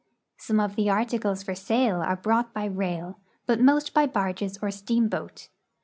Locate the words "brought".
2.15-2.55